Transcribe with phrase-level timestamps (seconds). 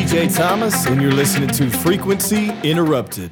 [0.00, 3.30] TJ Thomas, and you're listening to Frequency Interrupted.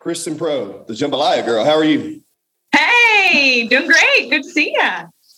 [0.00, 1.64] Kristen Preau, the Jambalaya girl.
[1.64, 2.20] How are you?
[2.72, 4.28] Hey, doing great.
[4.28, 4.90] Good to see you.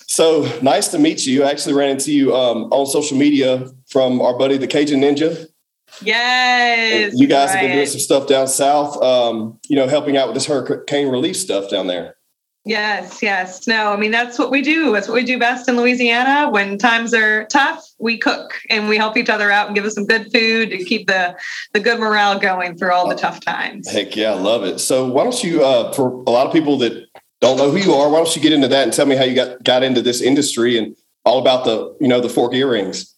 [0.07, 1.45] So nice to meet you.
[1.45, 5.49] I actually ran into you um, on social media from our buddy, the Cajun Ninja.
[6.01, 7.11] Yes.
[7.13, 7.57] And you guys right.
[7.57, 11.09] have been doing some stuff down south, um, you know, helping out with this hurricane
[11.09, 12.17] relief stuff down there.
[12.65, 13.67] Yes, yes.
[13.67, 14.93] No, I mean, that's what we do.
[14.93, 16.51] That's what we do best in Louisiana.
[16.51, 19.95] When times are tough, we cook and we help each other out and give us
[19.95, 21.35] some good food to keep the,
[21.73, 23.91] the good morale going through all the tough times.
[23.91, 24.79] Heck yeah, I love it.
[24.79, 27.07] So why don't you, uh, for a lot of people that
[27.41, 29.25] don't know who you are, why don't you get into that and tell me how
[29.25, 33.15] you got, got into this industry and all about the, you know, the fork earrings?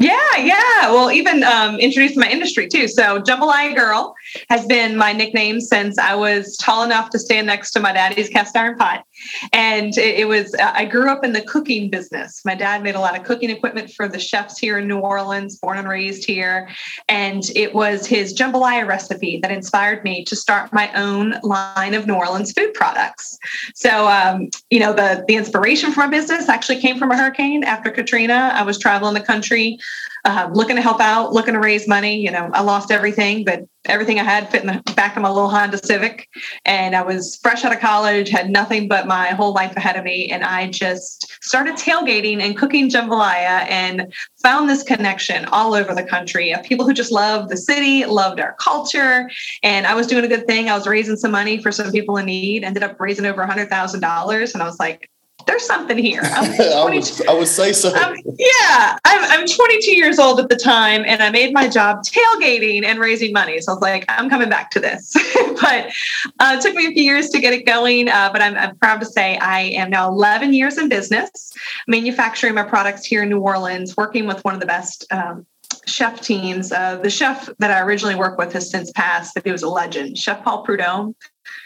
[0.00, 0.90] Yeah, yeah.
[0.90, 2.88] Well, even um, introduced my industry too.
[2.88, 4.14] So, Jambalaya Girl
[4.48, 8.28] has been my nickname since I was tall enough to stand next to my daddy's
[8.28, 9.04] cast iron pot.
[9.52, 12.40] And it, it was, uh, I grew up in the cooking business.
[12.44, 15.58] My dad made a lot of cooking equipment for the chefs here in New Orleans,
[15.58, 16.68] born and raised here.
[17.08, 22.06] And it was his jambalaya recipe that inspired me to start my own line of
[22.06, 23.38] New Orleans food products.
[23.74, 27.64] So, um, you know, the, the inspiration for my business actually came from a hurricane
[27.64, 28.52] after Katrina.
[28.54, 29.78] I was traveling the country
[30.24, 32.20] uh, looking to help out, looking to raise money.
[32.20, 35.30] You know, I lost everything, but everything I had fit in the back of my
[35.30, 36.28] little Honda Civic.
[36.64, 40.04] And I was fresh out of college, had nothing but my whole life ahead of
[40.04, 40.30] me.
[40.30, 46.04] And I just started tailgating and cooking jambalaya and found this connection all over the
[46.04, 49.30] country of people who just loved the city, loved our culture.
[49.62, 50.68] And I was doing a good thing.
[50.68, 54.52] I was raising some money for some people in need, ended up raising over $100,000.
[54.52, 55.10] And I was like,
[55.46, 56.20] there's something here.
[56.24, 57.94] I, would, I would say so.
[57.94, 62.02] Um, yeah, I'm, I'm 22 years old at the time, and I made my job
[62.04, 63.60] tailgating and raising money.
[63.60, 65.12] So I was like, I'm coming back to this.
[65.60, 65.92] but
[66.38, 68.08] uh, it took me a few years to get it going.
[68.08, 71.52] Uh, but I'm, I'm, proud to say I am now 11 years in business,
[71.86, 75.04] manufacturing my products here in New Orleans, working with one of the best.
[75.10, 75.46] Um,
[75.86, 76.72] chef teams.
[76.72, 79.68] Uh, the chef that I originally worked with has since passed, but he was a
[79.68, 81.14] legend, Chef Paul Prudhomme.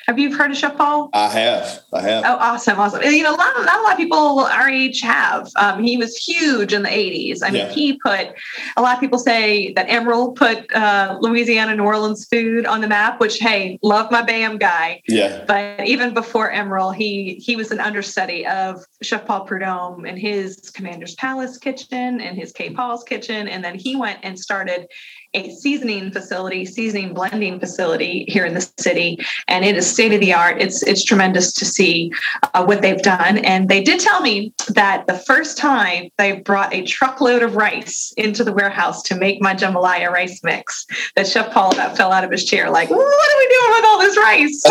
[0.07, 1.09] Have you heard of Chef Paul?
[1.15, 1.83] I have.
[1.93, 2.25] I have.
[2.27, 3.03] Oh, awesome, awesome.
[3.03, 5.49] You know, a not, not a lot of people our age have.
[5.57, 7.39] Um, he was huge in the 80s.
[7.43, 7.73] I mean, yeah.
[7.73, 8.29] he put,
[8.77, 12.89] a lot of people say that Emeril put uh, Louisiana, New Orleans food on the
[12.89, 15.03] map, which, hey, love my BAM guy.
[15.09, 15.45] Yeah.
[15.47, 20.71] But even before Emeril, he, he was an understudy of Chef Paul Prudhomme and his
[20.71, 22.71] Commander's Palace kitchen and his K.
[22.71, 23.49] Paul's kitchen.
[23.49, 24.87] And then he went and started
[25.35, 29.19] a seasoning facility, seasoning blending facility here in the city,
[29.49, 30.61] and it is state of the art.
[30.61, 32.13] It's it's tremendous to see
[32.55, 33.39] uh, what they've done.
[33.39, 38.13] And they did tell me that the first time they brought a truckload of rice
[38.17, 40.87] into the warehouse to make my jambalaya rice mix,
[41.17, 43.85] that Chef Paul about fell out of his chair, like, "What are we doing with
[43.85, 44.63] all this rice?"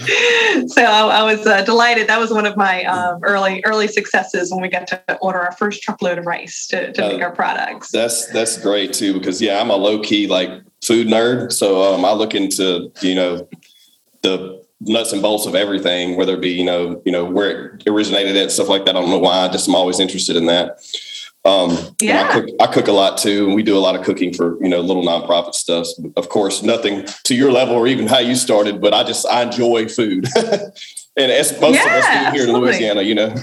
[0.74, 2.08] so I, was uh, delighted.
[2.08, 5.52] That was one of my um, early early successes when we got to order our
[5.52, 7.90] first truckload of rice to, to uh, make our products.
[7.90, 10.50] That's that's great too because yeah, I'm a low key like
[10.82, 13.48] food nerd, so um, I look into you know
[14.22, 17.88] the nuts and bolts of everything, whether it be you know you know where it
[17.88, 18.96] originated at stuff like that.
[18.96, 19.40] I don't know why.
[19.40, 20.80] I just am always interested in that.
[21.44, 24.04] Um, yeah, I cook, I cook a lot too, and we do a lot of
[24.04, 25.86] cooking for you know little nonprofit stuff.
[26.16, 29.42] Of course, nothing to your level or even how you started, but I just I
[29.42, 30.26] enjoy food,
[31.16, 32.50] and as most yeah, of us do here absolutely.
[32.50, 33.34] in Louisiana, you know.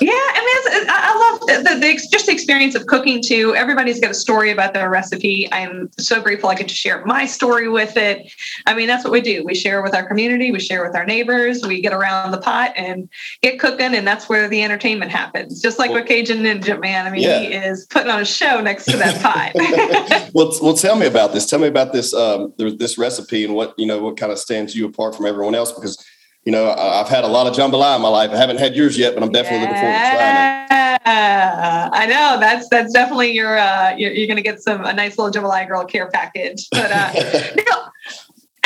[0.00, 3.56] Yeah, I mean, I love the, the, just the experience of cooking too.
[3.56, 5.48] Everybody's got a story about their recipe.
[5.52, 8.32] I'm so grateful I get to share my story with it.
[8.66, 9.44] I mean, that's what we do.
[9.44, 12.72] We share with our community, we share with our neighbors, we get around the pot
[12.76, 13.08] and
[13.42, 15.60] get cooking, and that's where the entertainment happens.
[15.60, 17.06] Just like well, with Cajun Ninja, man.
[17.06, 17.40] I mean, yeah.
[17.40, 20.30] he is putting on a show next to that pot.
[20.34, 21.46] well, well, tell me about this.
[21.46, 24.74] Tell me about this um, this recipe and what you know what kind of stands
[24.74, 25.98] you apart from everyone else because
[26.44, 28.30] you know, I've had a lot of jambalaya in my life.
[28.30, 29.64] I haven't had yours yet, but I'm definitely yeah.
[29.64, 30.70] looking forward to trying it.
[31.92, 35.18] I know that's that's definitely your uh, you're, you're going to get some a nice
[35.18, 36.68] little jambalaya girl care package.
[36.70, 37.12] But uh,
[37.68, 37.88] no,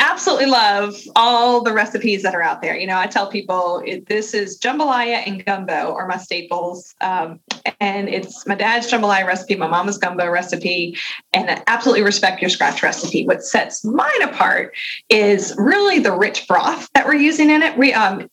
[0.05, 2.77] absolutely love all the recipes that are out there.
[2.77, 6.93] You know, I tell people this is jambalaya and gumbo are my staples.
[7.01, 7.39] Um,
[7.79, 10.97] and it's my dad's jambalaya recipe, my mama's gumbo recipe,
[11.33, 13.25] and I absolutely respect your scratch recipe.
[13.25, 14.75] What sets mine apart
[15.09, 17.77] is really the rich broth that we're using in it.
[17.77, 18.29] We um,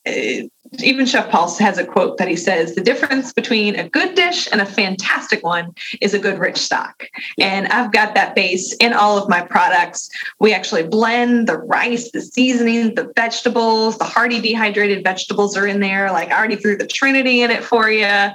[0.78, 4.48] even Chef Paul has a quote that he says the difference between a good dish
[4.50, 7.06] and a fantastic one is a good rich stock.
[7.38, 10.08] And I've got that base in all of my products.
[10.40, 15.80] We actually blend the rice, the seasoning, the vegetables, the hearty dehydrated vegetables are in
[15.80, 16.10] there.
[16.10, 18.28] Like I already threw the Trinity in it for you.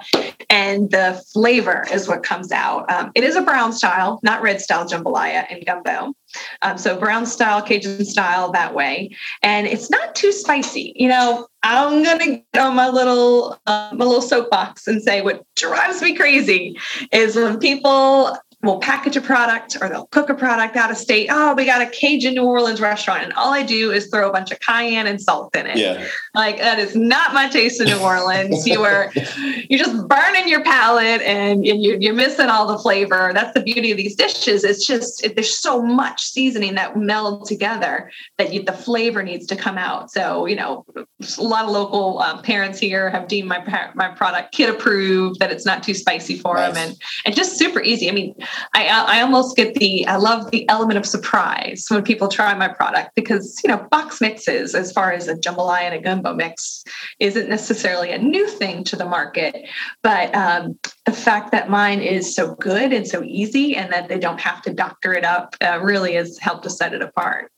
[0.50, 2.90] And the flavor is what comes out.
[2.92, 6.14] Um, it is a brown style, not red style jambalaya and gumbo.
[6.62, 9.10] Um, so brown style, Cajun style that way.
[9.42, 10.94] And it's not too spicy.
[10.96, 15.44] You know, I'm gonna get on my little uh, my little soapbox and say what
[15.56, 16.78] drives me crazy
[17.12, 21.30] is when people will package a product or they'll cook a product out of state.
[21.32, 24.32] Oh, we got a Cajun New Orleans restaurant, and all I do is throw a
[24.32, 25.78] bunch of cayenne and salt in it.
[25.78, 26.06] Yeah.
[26.36, 28.68] Like that is not my taste in New Orleans.
[28.68, 29.12] you are
[29.70, 33.32] you're just burning your palate and, and you're, you're missing all the flavor.
[33.34, 34.64] That's the beauty of these dishes.
[34.64, 39.48] It's just it, there's so much seasoning that meld together that you, the flavor needs
[39.48, 40.12] to come out.
[40.12, 40.86] So you know,
[41.38, 43.64] a lot of local um, parents here have deemed my
[43.96, 46.74] my product kid approved that it's not too spicy for nice.
[46.74, 48.10] them and and just super easy.
[48.10, 48.36] I mean,
[48.74, 52.68] I I almost get the I love the element of surprise when people try my
[52.68, 56.84] product because you know box mixes as far as a jambalaya and a gumbo mix
[57.20, 59.68] isn't necessarily a new thing to the market,
[60.04, 64.20] but um, the fact that mine is so good and so easy and that they
[64.20, 67.52] don't have to doctor it up uh, really has helped to set it apart.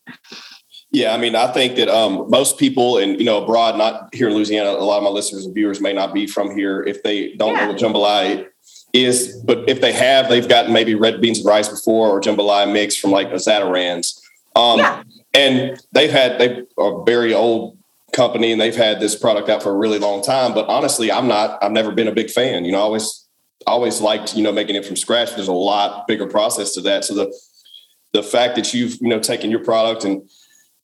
[0.92, 4.28] Yeah, I mean, I think that um, most people, and you know, abroad, not here
[4.28, 6.82] in Louisiana, a lot of my listeners and viewers may not be from here.
[6.82, 7.66] If they don't yeah.
[7.66, 8.48] know what jambalaya
[8.94, 12.72] is, but if they have, they've gotten maybe red beans and rice before or jambalaya
[12.72, 14.22] mix from like a Zatarain's.
[14.56, 15.04] Um, yeah.
[15.34, 17.78] And they've had they are a very old
[18.14, 20.54] company and they've had this product out for a really long time.
[20.54, 21.64] But honestly, I'm not.
[21.64, 22.66] I've never been a big fan.
[22.66, 23.28] You know, I always
[23.68, 25.36] always liked you know making it from scratch.
[25.36, 27.06] There's a lot bigger process to that.
[27.06, 27.34] So the
[28.14, 30.28] the fact that you've you know taken your product and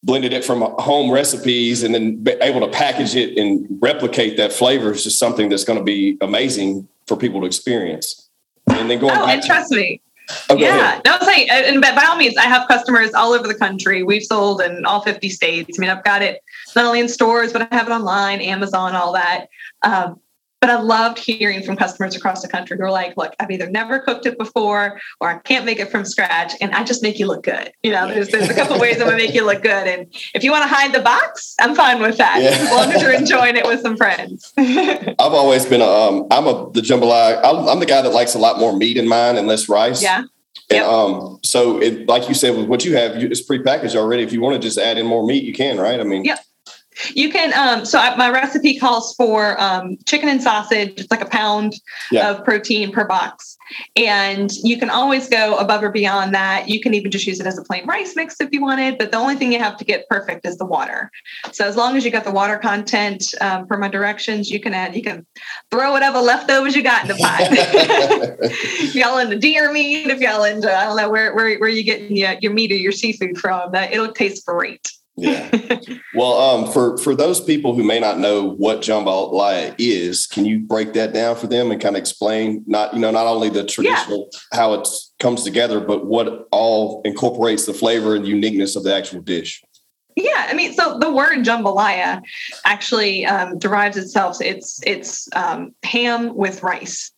[0.03, 4.91] blended it from home recipes and then able to package it and replicate that flavor
[4.91, 8.29] is just something that's going to be amazing for people to experience.
[8.67, 10.01] And then going oh, and trust to, me.
[10.49, 14.01] Oh, yeah, no, say, and by all means, I have customers all over the country.
[14.01, 15.77] We've sold in all 50 states.
[15.77, 16.41] I mean, I've got it
[16.75, 19.47] not only in stores, but I have it online, Amazon, all that.
[19.83, 20.19] Um,
[20.61, 23.69] but I loved hearing from customers across the country who are like, look, I've either
[23.69, 27.19] never cooked it before or I can't make it from scratch and I just make
[27.19, 27.71] you look good.
[27.83, 29.87] You know, there's, there's a couple ways I'm gonna make you look good.
[29.87, 32.41] And if you want to hide the box, I'm fine with that.
[32.41, 32.49] Yeah.
[32.49, 34.53] As long as you're enjoying it with some friends.
[34.57, 37.41] I've always been a, um, I'm a, the jambalaya.
[37.43, 40.01] I'm, I'm the guy that likes a lot more meat in mine and less rice.
[40.01, 40.23] Yeah.
[40.69, 40.87] And yep.
[40.87, 44.23] um, so it, like you said, with what you have, it's prepackaged already.
[44.23, 45.99] If you want to just add in more meat, you can, right?
[45.99, 46.39] I mean, yep.
[47.13, 47.53] You can.
[47.53, 50.93] Um, so I, my recipe calls for um, chicken and sausage.
[50.99, 51.75] It's like a pound
[52.11, 52.31] yeah.
[52.31, 53.57] of protein per box,
[53.95, 56.69] and you can always go above or beyond that.
[56.69, 58.97] You can even just use it as a plain rice mix if you wanted.
[58.97, 61.11] But the only thing you have to get perfect is the water.
[61.51, 64.73] So as long as you got the water content um, per my directions, you can
[64.73, 64.95] add.
[64.95, 65.25] You can
[65.71, 67.41] throw whatever leftovers you got in the pot.
[67.51, 71.83] if y'all into deer meat, if y'all into I don't know where where where you
[71.83, 74.87] getting your, your meat or your seafood from, that it'll taste great.
[75.17, 75.79] Yeah.
[76.13, 80.59] well, um, for for those people who may not know what jambalaya is, can you
[80.59, 83.65] break that down for them and kind of explain not you know not only the
[83.65, 84.39] traditional yeah.
[84.57, 84.87] how it
[85.19, 89.63] comes together, but what all incorporates the flavor and uniqueness of the actual dish?
[90.17, 92.21] Yeah, I mean, so the word jambalaya
[92.65, 94.41] actually um, derives itself.
[94.41, 97.11] It's it's um, ham with rice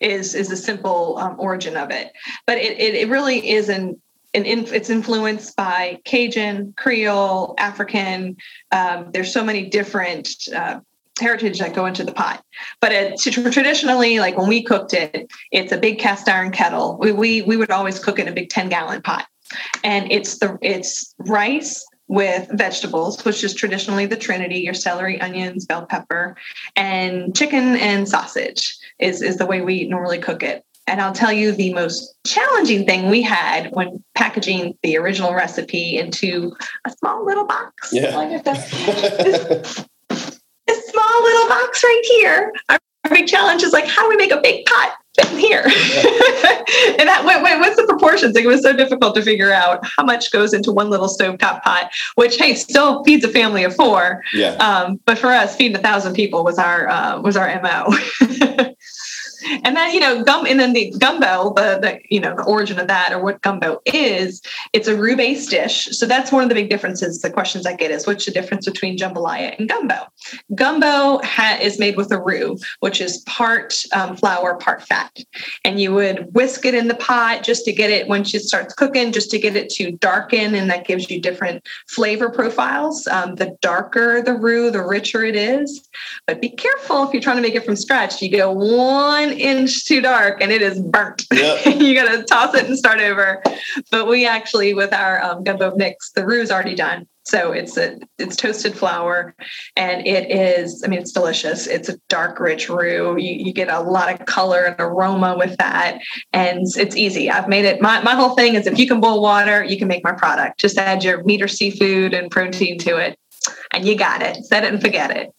[0.00, 2.12] is is the simple um, origin of it,
[2.46, 4.00] but it, it, it really is an
[4.34, 8.36] and it's influenced by Cajun, Creole, African.
[8.72, 10.80] Um, there's so many different uh,
[11.20, 12.44] heritage that go into the pot.
[12.80, 16.98] But it, traditionally, like when we cooked it, it's a big cast iron kettle.
[16.98, 19.26] We, we we would always cook it in a big ten gallon pot,
[19.82, 25.66] and it's the it's rice with vegetables, which is traditionally the trinity: your celery, onions,
[25.66, 26.36] bell pepper,
[26.76, 30.63] and chicken and sausage is is the way we normally cook it.
[30.86, 35.98] And I'll tell you the most challenging thing we had when packaging the original recipe
[35.98, 36.54] into
[36.86, 37.90] a small little box.
[37.90, 38.16] Yeah.
[38.16, 39.84] Like this, this,
[40.90, 42.52] small little box right here.
[42.68, 42.78] Our
[43.10, 45.62] big challenge is like, how do we make a big pot fit in here?
[45.66, 46.02] Yeah.
[46.98, 48.34] and that went, wait, what's the proportions?
[48.34, 51.62] Like, it was so difficult to figure out how much goes into one little stovetop
[51.62, 54.22] pot, which hey, still feeds a family of four.
[54.32, 54.54] Yeah.
[54.54, 57.94] Um, but for us, feeding a thousand people was our uh, was our mo.
[59.62, 62.78] and then you know gum and then the gumbo the, the you know the origin
[62.78, 65.88] of that or what gumbo is it's a roux based dish.
[65.92, 68.66] So that's one of the big differences the questions i get is what's the difference
[68.66, 70.06] between jambalaya and gumbo?
[70.54, 75.16] Gumbo ha- is made with a roux which is part um, flour part fat.
[75.64, 78.74] And you would whisk it in the pot just to get it once it starts
[78.74, 83.06] cooking just to get it to darken and that gives you different flavor profiles.
[83.06, 85.88] Um, the darker the roux the richer it is.
[86.26, 89.84] But be careful if you're trying to make it from scratch you go one inch
[89.84, 91.24] too dark and it is burnt.
[91.34, 91.80] Yep.
[91.80, 93.42] you got to toss it and start over.
[93.90, 97.06] But we actually, with our um, gumbo mix, the roux is already done.
[97.26, 99.34] So it's a it's toasted flour,
[99.76, 100.82] and it is.
[100.84, 101.66] I mean, it's delicious.
[101.66, 103.16] It's a dark, rich roux.
[103.18, 106.00] You, you get a lot of color and aroma with that,
[106.34, 107.30] and it's easy.
[107.30, 107.80] I've made it.
[107.80, 110.60] My my whole thing is if you can boil water, you can make my product.
[110.60, 113.18] Just add your meat or seafood and protein to it,
[113.72, 114.44] and you got it.
[114.44, 115.32] Set it and forget it.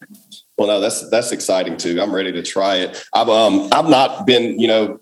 [0.58, 2.00] Well, no, that's that's exciting too.
[2.00, 3.04] I'm ready to try it.
[3.12, 5.00] I've um I've not been you know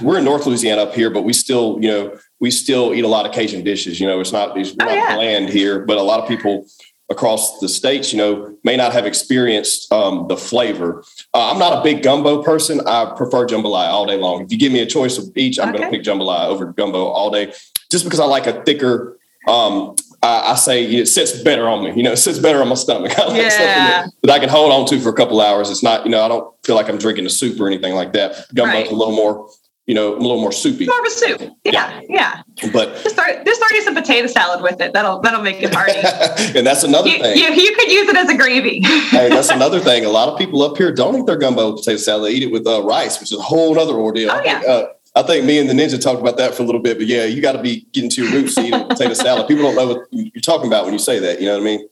[0.00, 3.08] we're in North Louisiana up here, but we still, you know, we still eat a
[3.08, 4.00] lot of Cajun dishes.
[4.00, 5.14] You know, it's not it's Oh, not yeah.
[5.16, 6.66] bland here, but a lot of people
[7.10, 11.04] across the states, you know, may not have experienced um, the flavor.
[11.34, 12.80] Uh, I'm not a big gumbo person.
[12.86, 14.42] I prefer jambalaya all day long.
[14.44, 17.04] If you give me a choice of each, I'm going to pick jambalaya over gumbo
[17.06, 17.52] all day,
[17.90, 19.18] just because I like a thicker.
[19.48, 21.92] Um, I, I say it sits better on me.
[21.96, 23.12] You know, it sits better on my stomach.
[23.18, 24.02] I like something Yeah.
[24.02, 25.70] that, that I can hold on to for a couple hours.
[25.70, 28.12] It's not, you know, I don't feel like I'm drinking a soup or anything like
[28.12, 28.46] that.
[28.54, 28.90] Gumbo's Right.
[28.90, 29.48] a little more,
[29.86, 30.86] you know, a little more soupy.
[30.86, 31.42] More of a soup.
[31.64, 32.42] Yeah, yeah.
[32.72, 34.92] But Just throw, just throw you some potato salad with it.
[34.92, 35.98] That'll that'll make it hearty.
[36.56, 37.36] and that's another you, thing.
[37.36, 38.80] you, you could use it as a gravy.
[38.84, 40.04] hey, that's another thing.
[40.04, 42.30] A lot of people up here don't eat their gumbo potato salad.
[42.30, 44.30] They eat it with uh, rice, which is a whole other ordeal.
[44.30, 44.70] Oh, think, yeah.
[44.70, 47.06] uh, I think me and the ninja talked about that for a little bit, but
[47.06, 49.46] yeah, you got to be getting to your roots to eat a potato salad.
[49.46, 51.40] People don't know what you're talking about when you say that.
[51.40, 51.88] You know what I mean?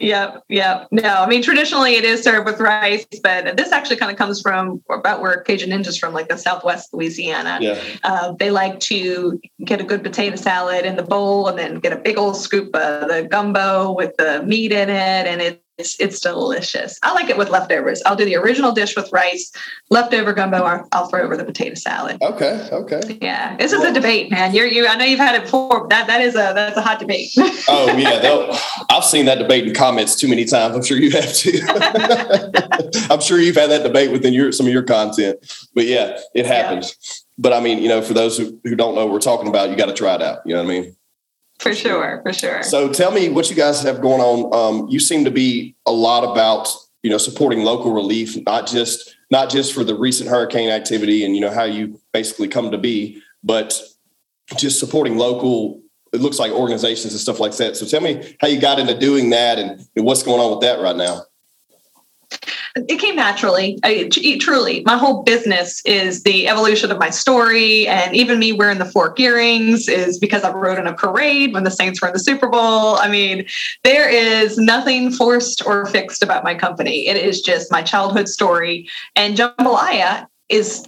[0.00, 0.88] Yep, yep.
[0.90, 4.40] No, I mean traditionally it is served with rice, but this actually kind of comes
[4.40, 7.58] from about where Cajun Ninja's from, like the Southwest Louisiana.
[7.60, 7.78] Yeah.
[8.02, 11.92] Uh, they like to get a good potato salad in the bowl and then get
[11.92, 15.42] a big old scoop of the gumbo with the meat in it, and
[15.80, 16.98] it's it's delicious.
[17.02, 18.02] I like it with leftovers.
[18.06, 19.50] I'll do the original dish with rice,
[19.88, 20.58] leftover gumbo.
[20.58, 22.18] I'll, I'll throw over the potato salad.
[22.22, 22.68] Okay.
[22.70, 23.18] Okay.
[23.20, 24.54] Yeah, this is a debate, man.
[24.54, 24.86] You're you.
[24.86, 25.86] I know you've had it before.
[25.88, 27.30] That that is a that's a hot debate.
[27.72, 28.58] Oh yeah,
[28.90, 30.74] I've seen that debate in comments too many times.
[30.74, 31.60] I'm sure you have too.
[33.10, 35.38] I'm sure you've had that debate within your some of your content.
[35.74, 37.24] But yeah, it happens.
[37.38, 39.70] But I mean, you know, for those who, who don't know what we're talking about,
[39.70, 40.40] you got to try it out.
[40.44, 40.96] You know what I mean?
[41.60, 42.62] For sure, for sure.
[42.62, 44.54] So tell me what you guys have going on.
[44.54, 46.68] Um, you seem to be a lot about
[47.02, 51.34] you know supporting local relief, not just not just for the recent hurricane activity and
[51.34, 53.80] you know how you basically come to be, but
[54.56, 55.80] just supporting local.
[56.12, 57.76] It looks like organizations and stuff like that.
[57.76, 60.80] So tell me how you got into doing that and, what's going on with that
[60.80, 61.22] right now.
[62.76, 63.78] It came naturally.
[64.38, 68.84] Truly, my whole business is the evolution of my story, and even me wearing the
[68.84, 72.20] fork earrings is because I rode in a parade when the Saints were in the
[72.20, 72.96] Super Bowl.
[72.96, 73.46] I mean,
[73.84, 77.08] there is nothing forced or fixed about my company.
[77.08, 80.86] It is just my childhood story, and jambalaya is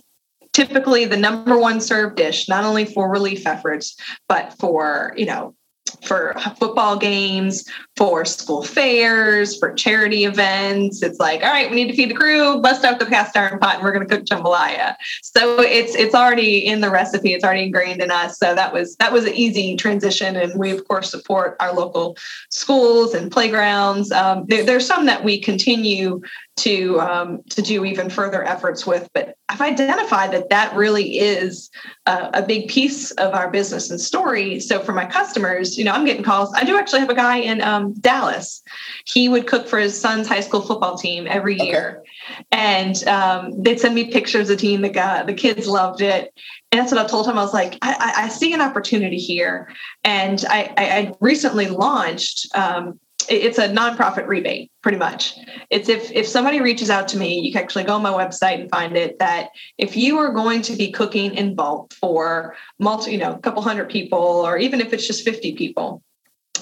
[0.53, 3.97] typically the number one served dish, not only for relief efforts,
[4.29, 5.55] but for you know
[6.03, 7.65] for football games,
[7.97, 11.03] for school fairs, for charity events.
[11.03, 13.59] It's like, all right, we need to feed the crew, bust out the cast iron
[13.59, 14.95] pot, and we're going to cook jambalaya.
[15.23, 17.35] So it's it's already in the recipe.
[17.35, 18.39] It's already ingrained in us.
[18.39, 22.17] So that was that was an easy transition, and we of course support our local
[22.51, 24.11] schools and playgrounds.
[24.13, 26.21] Um, there, there's some that we continue
[26.55, 31.71] to um, to do even further efforts with, but I've identified that that really is
[32.07, 34.61] uh, a big piece of our business and story.
[34.61, 36.53] So for my customers, you know, I'm getting calls.
[36.55, 38.63] I do actually have a guy in um, Dallas.
[39.07, 41.67] He would cook for his son's high school football team every Okay.
[41.67, 42.03] year,
[42.51, 44.83] and um, they'd send me pictures of the team.
[44.83, 46.33] The guy, the kids loved it.
[46.71, 47.39] And that's what I told him.
[47.39, 49.71] I was like, I, I, I see an opportunity here,
[50.05, 52.47] and I, I, I recently launched.
[52.55, 52.99] Um,
[53.29, 55.35] it's a nonprofit rebate, pretty much.
[55.71, 58.61] It's if if somebody reaches out to me, you can actually go on my website
[58.61, 59.19] and find it.
[59.19, 63.39] That if you are going to be cooking in bulk for multi, you know, a
[63.39, 66.03] couple hundred people, or even if it's just fifty people,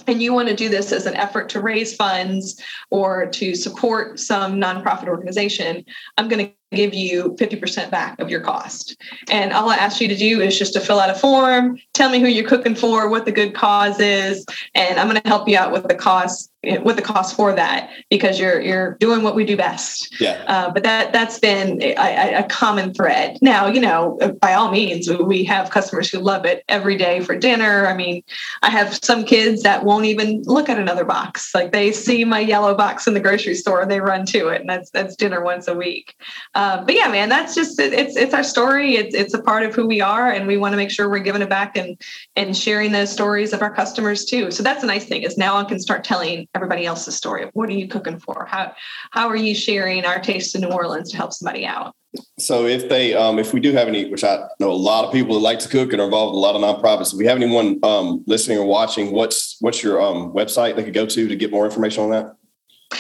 [0.07, 4.19] and you want to do this as an effort to raise funds or to support
[4.19, 5.85] some nonprofit organization,
[6.17, 8.97] I'm going to give you 50% back of your cost.
[9.31, 12.11] And all I ask you to do is just to fill out a form, tell
[12.11, 15.49] me who you're cooking for, what the good cause is, and I'm going to help
[15.49, 19.35] you out with the cost with the cost for that because you're you're doing what
[19.35, 20.21] we do best.
[20.21, 20.45] Yeah.
[20.47, 23.39] Uh, but that that's been a, a common thread.
[23.41, 27.35] Now, you know, by all means, we have customers who love it every day for
[27.35, 27.87] dinner.
[27.87, 28.23] I mean,
[28.63, 31.55] I have some kids that won't even look at another box.
[31.55, 34.69] Like they see my yellow box in the grocery store they run to it, and
[34.69, 36.15] that's that's dinner once a week.
[36.55, 38.97] Um, but yeah, man, that's just it- it's it's our story.
[38.97, 41.21] It's it's a part of who we are, and we want to make sure we're
[41.21, 41.99] giving it back and
[42.37, 44.51] and sharing those stories of our customers too.
[44.51, 47.51] So that's a nice thing is now I can start telling everybody else's story of
[47.53, 48.47] what are you cooking for?
[48.49, 48.75] How
[49.13, 51.95] how are you sharing our taste in New Orleans to help somebody out?
[52.39, 55.13] So if they, um, if we do have any, which I know a lot of
[55.13, 57.27] people that like to cook and are involved in a lot of nonprofits, if we
[57.27, 61.29] have anyone um, listening or watching, what's what's your um, website they could go to
[61.29, 62.35] to get more information on that?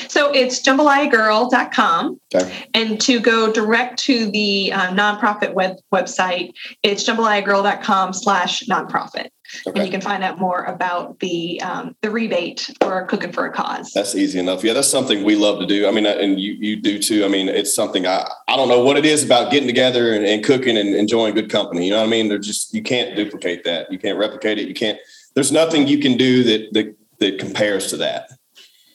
[0.08, 2.20] So it's jambalayagirl.com.
[2.34, 2.66] Okay.
[2.74, 9.28] And to go direct to the uh, nonprofit web website, it's jambalayagirl.com slash nonprofit.
[9.66, 13.52] And you can find out more about the um, the rebate for cooking for a
[13.52, 13.90] cause.
[13.92, 14.62] That's easy enough.
[14.62, 15.88] Yeah, that's something we love to do.
[15.88, 17.24] I mean, uh, and you you do too.
[17.24, 20.24] I mean, it's something I I don't know what it is about getting together and,
[20.24, 21.86] and cooking and enjoying good company.
[21.86, 22.28] You know what I mean?
[22.28, 23.90] They're just you can't duplicate that.
[23.90, 24.68] You can't replicate it.
[24.68, 24.98] You can't.
[25.34, 28.30] There's nothing you can do that that that compares to that.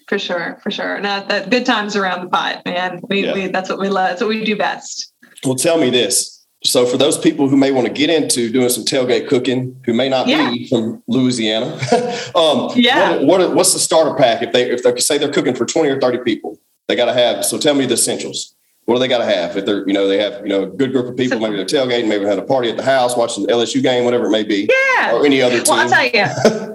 [0.08, 1.00] For sure, for sure.
[1.00, 3.02] No, that good times around the pot, man.
[3.10, 3.34] We, Yeah.
[3.34, 4.10] we that's what we love.
[4.10, 5.12] That's what we do best.
[5.44, 6.32] Well, tell me this.
[6.64, 9.94] so for those people who may want to get into doing some tailgate cooking, who
[9.94, 10.50] may not Yeah.
[10.52, 11.68] be from Louisiana,
[12.36, 13.18] um, Yeah.
[13.18, 15.90] what, what, what's the starter pack if they if they say they're cooking for twenty
[15.90, 16.60] or thirty people?
[16.88, 17.44] They got to have.
[17.46, 18.56] So tell me the essentials.
[18.86, 20.68] What do they got to have if they're you know they have you know a
[20.68, 23.16] good group of people, maybe they're tailgating, maybe they had a party at the house,
[23.18, 25.14] watching the LSU game, whatever it may be, Yeah.
[25.14, 25.76] or any other team.
[25.76, 26.72] Well, I'll tell you.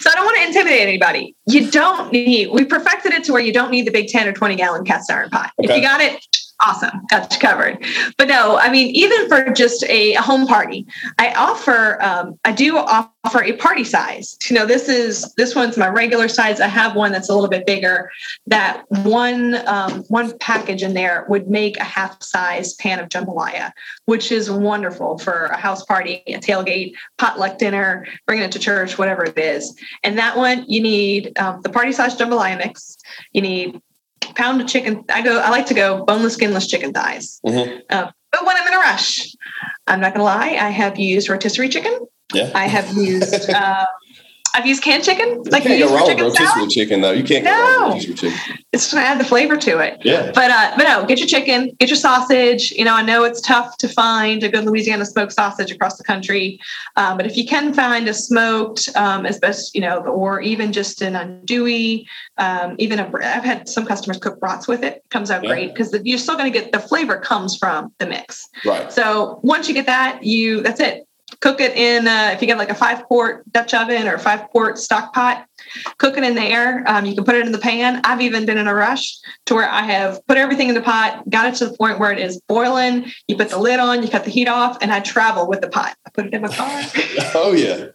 [0.00, 1.36] so I don't want to intimidate anybody.
[1.46, 2.50] You don't need.
[2.50, 5.10] We perfected it to where you don't need the big ten or twenty gallon cast
[5.10, 5.50] iron pot.
[5.58, 6.24] If you got it,
[6.64, 7.84] awesome, got you covered.
[8.16, 10.86] But no, I mean, even for just a, home party,
[11.18, 12.02] I offer.
[12.02, 14.36] Um, I do offer a party size.
[14.48, 16.60] You know, this is this one's my regular size.
[16.60, 18.10] I have one that's a little bit bigger.
[18.46, 23.72] That one um, one package in there would make a half size pan of jambalaya,
[24.06, 28.98] which is wonderful for a house party, a tailgate, potluck dinner, bringing it to church,
[28.98, 29.74] whatever it is.
[30.02, 32.96] And that one, you need um, the party size jambalaya mix.
[33.32, 33.80] You need
[34.34, 35.04] pound of chicken.
[35.08, 35.38] I go.
[35.38, 37.40] I like to go boneless, skinless chicken thighs.
[37.46, 37.82] Mhm.
[37.90, 39.34] Uh, but when I'm in a rush,
[39.86, 40.56] I'm not gonna lie.
[40.60, 41.98] I have used rotisserie chicken.
[42.32, 42.50] Yeah.
[42.54, 43.50] I have used.
[43.50, 43.86] Uh,
[44.54, 45.42] I've used canned chicken.
[45.50, 47.10] Like you can't use go wrong with chicken rotisserie chicken though.
[47.10, 47.94] You can't go wrong No.
[47.96, 48.58] with rotisserie chicken.
[48.72, 49.98] It's just gonna add the flavor to it.
[50.04, 50.30] Yeah.
[50.32, 52.70] But uh, but no, get your chicken, get your sausage.
[52.70, 56.04] You know, I know it's tough to find a good Louisiana smoked sausage across the
[56.04, 56.60] country,
[56.96, 60.72] um, but if you can find a smoked, um, as best you know, or even
[60.72, 62.04] just an andouille,
[62.38, 65.02] um, even a, I've had some customers cook brats with it.
[65.10, 65.50] Comes out Yeah.
[65.50, 68.48] great because you're still going to get the flavor comes from the mix.
[68.64, 68.92] Right.
[68.92, 71.06] So once you get that, you that's it.
[71.40, 74.48] Cook it in uh, if you get like a five quart Dutch oven or five
[74.50, 75.46] quart stock pot.
[75.98, 76.84] Cook it in there.
[76.86, 78.00] Um, you can put it in the pan.
[78.04, 79.16] I've even been in a rush
[79.46, 82.12] to where I have put everything in the pot, got it to the point where
[82.12, 83.10] it is boiling.
[83.26, 85.68] You put the lid on, you cut the heat off, and I travel with the
[85.68, 85.96] pot.
[86.06, 86.68] I put it in my car
[87.34, 87.86] Oh yeah.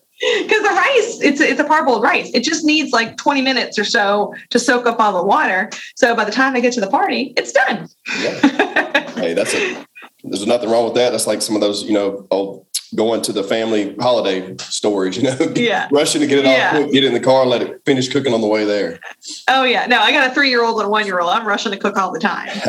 [0.42, 2.32] because the rice it's it's a parboiled rice.
[2.34, 5.70] It just needs like 20 minutes or so to soak up all the water.
[5.96, 7.88] So by the time I get to the party, it's done.
[8.20, 8.96] Yeah.
[9.20, 9.86] Hey, that's a.
[10.23, 11.12] There's nothing wrong with that.
[11.12, 15.15] That's like some of those, you know, old going to the family holiday stories.
[15.17, 15.88] You know, Yeah.
[15.91, 16.71] rushing to get it Yeah.
[16.73, 18.99] all, quick, get it in the car, let it finish cooking on the way there.
[19.47, 21.29] Oh yeah, no, I got a three year old and a one year old.
[21.32, 22.49] I'm rushing to cook all the time.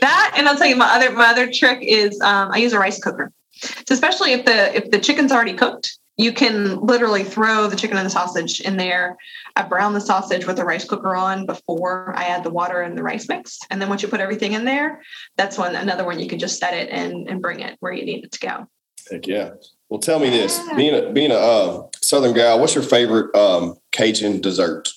[0.00, 2.78] That and I'll tell you my other my other trick is um, I use a
[2.78, 3.32] rice cooker.
[3.54, 7.96] So especially if the if the chicken's already cooked, you can literally throw the chicken
[7.96, 9.16] and the sausage in there.
[9.56, 12.96] I brown the sausage with the rice cooker on before I add the water and
[12.96, 15.02] the rice mix, and then once you put everything in there,
[15.36, 18.04] that's one another one you can just set it and and bring it where you
[18.04, 18.66] need it to go.
[19.10, 19.50] Heck yeah.
[19.88, 20.76] Well, tell me this: Yeah.
[20.76, 24.88] being a being a uh, Southern gal, what's your favorite um, Cajun dessert?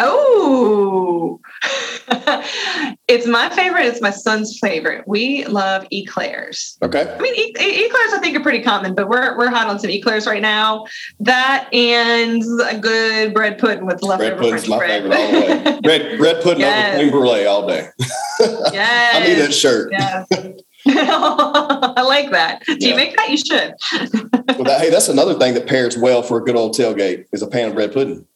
[0.00, 1.40] Oh,
[3.08, 3.84] it's my favorite.
[3.86, 5.04] It's my son's favorite.
[5.06, 6.78] We love eclairs.
[6.82, 7.02] Okay.
[7.12, 9.78] I mean, e- e- eclairs I think are pretty common, but we're we're hot on
[9.78, 10.84] some eclairs right now.
[11.20, 15.02] That and a good bread pudding with leftover Bread pudding's my bread.
[15.02, 15.80] favorite all the way.
[15.82, 16.88] Bread, bread pudding Yes.
[16.94, 17.88] over cream brulee all day.
[18.40, 19.16] yes.
[19.16, 19.90] I need that shirt.
[19.92, 20.24] Yeah.
[20.86, 22.62] I like that.
[22.64, 22.88] Do Yeah.
[22.90, 23.30] you make that?
[23.30, 23.74] You should.
[24.56, 27.42] Well, that, hey, that's another thing that pairs well for a good old tailgate is
[27.42, 28.26] a pan of bread pudding.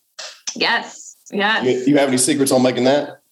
[0.55, 1.02] Yes.
[1.33, 1.65] Yes.
[1.65, 3.23] You, you have any secrets on making that?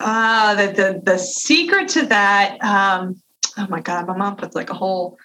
[0.00, 2.62] Ah, the, the the secret to that.
[2.62, 3.20] Um,
[3.56, 5.18] oh my god, my mom puts like a whole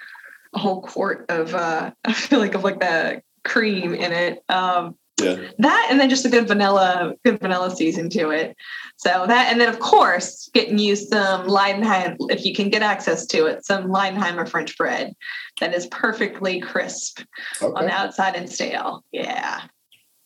[0.53, 4.43] a whole quart of uh, I feel like of like the cream in it.
[4.49, 5.35] Um, Yeah.
[5.59, 8.55] that and then just a good vanilla, good vanilla season to it.
[8.95, 13.25] So that and then of course getting you some Leidenheim if you can get access
[13.27, 15.13] to it, some Leidenheimer French bread
[15.59, 17.21] that is perfectly crisp
[17.61, 19.03] on the outside and stale.
[19.11, 19.61] Yeah.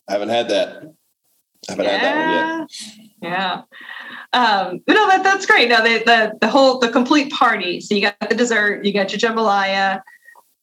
[0.07, 0.93] I haven't had that.
[1.69, 3.07] Haven't had that one yet.
[3.21, 3.61] Yeah.
[4.33, 5.69] Um, no, that, that's great.
[5.69, 7.79] No, the, the the whole the complete party.
[7.79, 10.01] So you got the dessert, you got your jambalaya.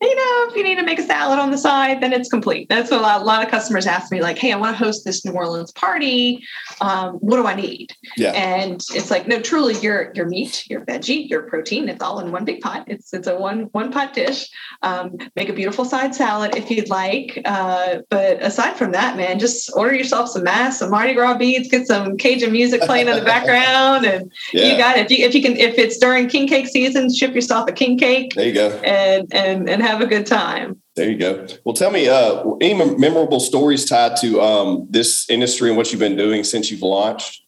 [0.03, 2.69] You know, if you need to make a salad on the side, then it's complete.
[2.69, 4.85] That's what a lot, a lot of customers ask me, like, "Hey, I want to
[4.85, 6.45] host this New Orleans party.
[6.81, 8.33] Um, what do I need?" Yeah.
[8.33, 12.33] And it's like, no, truly, your your meat, your veggie, your protein, it's all in
[12.33, 12.85] one big pot.
[12.89, 14.49] It's it's a one one pot dish.
[14.83, 17.41] Um, make a beautiful side salad if you'd like.
[17.45, 21.69] Uh, but aside from that, man, just order yourself some mass, some Mardi Gras beads,
[21.69, 24.65] get some Cajun music playing in the background, and Yeah.
[24.73, 25.11] you got it.
[25.11, 27.97] If you, if you can, if it's during king cake season, ship yourself a king
[27.97, 28.69] cake there you go.
[28.85, 30.81] and and and have a good time.
[30.97, 31.47] There you go.
[31.65, 36.01] Well, tell me, uh, any memorable stories tied to um, this industry and what you've
[36.01, 37.43] been doing since you've launched?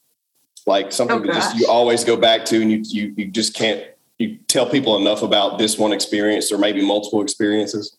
[0.67, 3.55] Like something Oh, that just you always go back to, and you you you just
[3.55, 3.85] can't
[4.19, 7.97] you tell people enough about this one experience or maybe multiple experiences.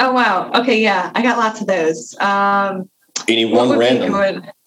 [0.00, 0.50] Oh wow.
[0.54, 2.14] Okay, yeah, I got lots of those.
[2.20, 2.90] Um,
[3.28, 4.14] Any one random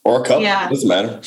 [0.04, 0.68] or a couple Yeah.
[0.70, 1.22] doesn't matter.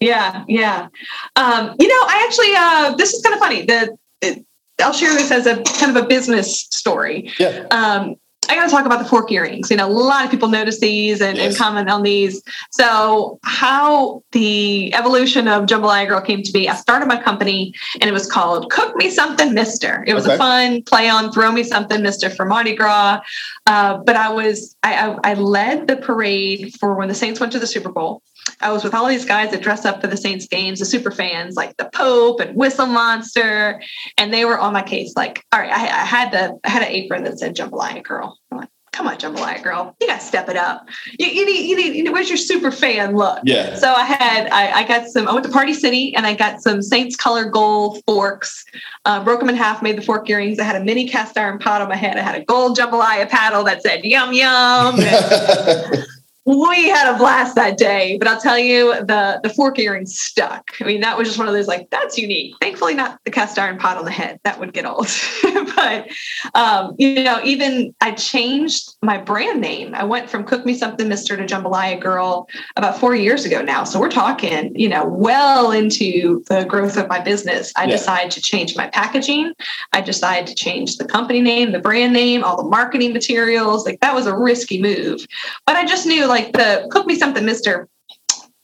[0.00, 0.88] Yeah, yeah.
[1.36, 3.64] Um, you know, I actually uh this is kind of funny.
[3.64, 4.44] The it,
[4.80, 7.32] I'll share this as a kind of a business story.
[7.38, 7.66] Yeah.
[7.70, 8.16] Um
[8.48, 9.70] I got to talk about the fork earrings.
[9.70, 11.46] You know, a lot of people notice these and, yes.
[11.46, 12.42] and comment on these.
[12.72, 18.10] So, how the evolution of Jambalaya Girl came to be, I started my company and
[18.10, 20.04] it was called Cook Me Something Mister.
[20.08, 20.34] It was okay.
[20.34, 23.20] a fun play on Throw Me Something Mister for Mardi Gras.
[23.66, 27.52] Uh, but I was, I, I, I led the parade for when the Saints went
[27.52, 28.22] to the Super Bowl.
[28.60, 31.10] I was with all these guys that dress up for the Saints games, the super
[31.10, 33.82] fans like the Pope and Whistle Monster,
[34.18, 35.14] and they were on my case.
[35.16, 38.38] Like, all right, I, I had the I had an apron that said Jambalaya Girl.
[38.50, 40.86] I'm like, come on, Jambalaya Girl, you got to step it up.
[41.18, 43.40] You, you, need, you need, you know, where's your super fan look?
[43.44, 43.74] Yeah.
[43.76, 45.26] So I had, I, I, got some.
[45.26, 48.64] I went to Party City and I got some Saints color gold forks.
[49.04, 50.58] Uh, broke them in half, made the fork earrings.
[50.58, 52.16] I had a mini cast iron pot on my head.
[52.16, 54.96] I had a gold jambalaya paddle that said "Yum Yum."
[56.44, 60.72] we had a blast that day, but I'll tell you, the the fork earring stuck.
[60.80, 62.56] I mean, that was just one of those like that's unique.
[62.60, 64.40] Thankfully, not the cast iron pot on the head.
[64.42, 65.08] That would get old.
[65.76, 66.08] but
[66.54, 69.94] um, you know, even I changed my brand name.
[69.94, 73.84] I went from Cook Me Something Mister to Jambalaya Girl about four years ago now.
[73.84, 77.72] So we're talking, you know, well into the growth of my business.
[77.76, 77.92] I yeah.
[77.92, 79.52] decided to change my packaging.
[79.92, 83.86] I decided to change the company name, the brand name, all the marketing materials.
[83.86, 85.24] Like that was a risky move,
[85.66, 87.88] but I just knew like the cook me something, Mister,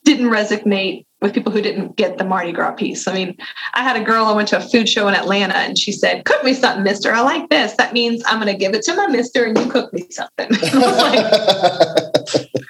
[0.03, 3.07] didn't resonate with people who didn't get the Mardi Gras piece.
[3.07, 3.37] I mean,
[3.73, 6.25] I had a girl I went to a food show in Atlanta and she said,
[6.25, 7.11] Cook me something, mister.
[7.11, 7.75] I like this.
[7.75, 10.49] That means I'm going to give it to my mister and you cook me something.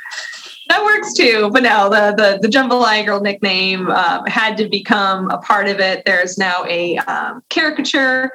[0.79, 1.49] that works too.
[1.51, 5.79] But no, the the, the Jambalaya Girl nickname um, had to become a part of
[5.79, 6.03] it.
[6.05, 8.31] There's now a um, caricature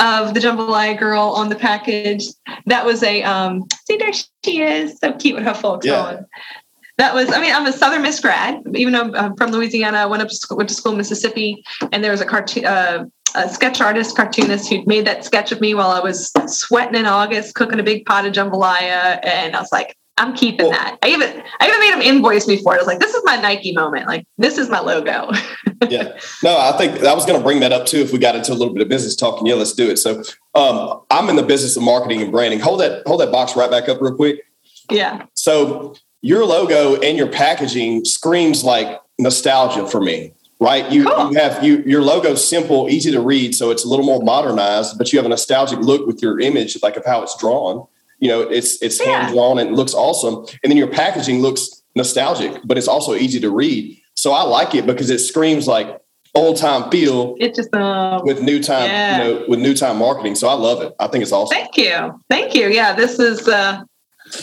[0.00, 2.26] of the Jambalaya Girl on the package.
[2.66, 4.12] That was a um, see there
[4.44, 6.00] she is, so cute with her folks yeah.
[6.00, 6.26] on.
[6.98, 9.98] That was, I mean, I'm a Southern Miss grad, even though I'm from Louisiana.
[9.98, 12.64] I went up to school, went to school in Mississippi, and there was a cartoon.
[12.64, 16.98] Uh, a sketch artist, cartoonist who made that sketch of me while I was sweating
[16.98, 19.20] in August, cooking a big pot of jambalaya.
[19.22, 20.98] And I was like, I'm keeping well, that.
[21.02, 22.76] I even I even made him invoice me for it.
[22.76, 24.06] I was like, this is my Nike moment.
[24.06, 25.30] Like this is my logo.
[25.88, 26.18] yeah.
[26.42, 27.98] No, I think I was going to bring that up too.
[27.98, 29.96] If we got into a little bit of business talking, yeah, let's do it.
[29.98, 30.22] So
[30.54, 32.60] um, I'm in the business of marketing and branding.
[32.60, 34.40] Hold that hold that box right back up real quick.
[34.90, 35.26] Yeah.
[35.34, 40.34] So your logo and your packaging screams like nostalgia for me.
[40.60, 41.30] Right, you, cool.
[41.30, 44.98] you have you your logo's simple, easy to read, so it's a little more modernized,
[44.98, 47.86] but you have a nostalgic look with your image, like of how it's drawn
[48.18, 49.22] you know it's it's yeah.
[49.22, 50.46] hand drawn and it looks awesome.
[50.62, 54.00] And then your packaging looks nostalgic but it's also easy to read.
[54.14, 56.00] So i like it because it screams like
[56.34, 59.18] old time feel it just uh, with new time yeah.
[59.18, 60.34] you know with new time marketing.
[60.34, 60.92] So i love it.
[60.98, 61.56] I think it's awesome.
[61.56, 62.20] Thank you.
[62.28, 62.68] Thank you.
[62.68, 63.82] Yeah this is uh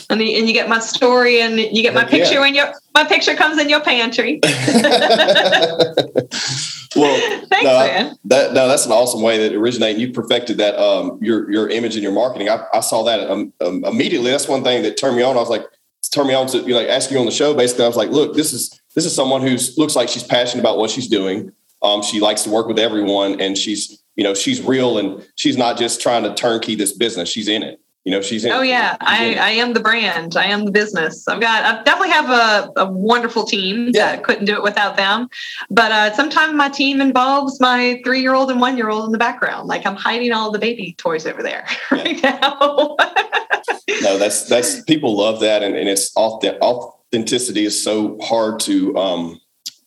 [0.10, 2.40] and, the, and you get my story and you get my picture yeah.
[2.40, 4.40] when your my picture comes in your pantry
[6.96, 8.18] well, Thanks, no, man.
[8.26, 10.02] That, no, that's an awesome way that originated.
[10.02, 12.50] You perfected that um, your your image and your marketing.
[12.50, 14.32] I, I saw that um, um, immediately.
[14.32, 15.36] That's one thing that turned me on.
[15.36, 15.66] I was like,
[16.12, 17.54] turned me on to you know, like ask you on the show.
[17.54, 20.62] Basically, I was like, look, this is this is someone who looks like she's passionate
[20.62, 21.52] about what she's doing.
[21.82, 25.58] Um, she likes to work with everyone, and she's you know she's real, and she's
[25.58, 27.30] not just trying to turnkey this business.
[27.30, 28.96] She's in it you know she's in oh yeah.
[29.02, 30.38] i i am the brand.
[30.38, 31.28] I am the business.
[31.28, 34.12] I've got i definitely have a, a wonderful team yeah.
[34.12, 35.28] that couldn't do it without them.
[35.70, 39.68] But uh, sometimes my team involves my three-year-old and one-year-old in the background.
[39.68, 42.96] Like i'm hiding all the baby toys over there right now.
[44.02, 49.40] No that's that's people love that and, and it's authenticity is so hard to um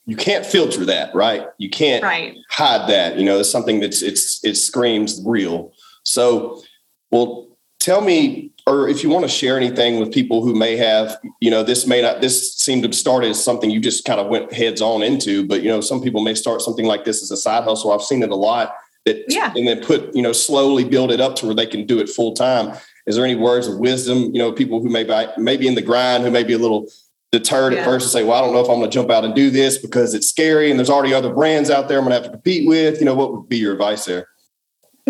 [0.07, 1.47] you can't filter that right?
[1.59, 2.37] You can't right.
[2.49, 5.73] hide that you know it's something that's it's it screams real.
[6.05, 6.63] So
[7.11, 7.48] well
[7.89, 11.51] tell me or if you want to share anything with people who may have you
[11.51, 14.53] know this may not this seemed to start as something you just kind of went
[14.53, 17.37] heads on into but you know some people may start something like this as a
[17.37, 18.75] side hustle i've seen it a lot
[19.07, 19.53] that yeah.
[19.57, 22.11] and then put you know slowly build it up to where they can do it
[22.11, 25.67] full time is there any words of wisdom you know people who may be maybe
[25.67, 26.87] in the grind who may be a little
[27.33, 27.79] deterred yeah.
[27.79, 29.35] at first and say well i don't know if i'm going to jump out and
[29.35, 32.23] do this because it's scary and there's already other brands out there i'm going to
[32.23, 34.29] have to compete with you know what would be your advice there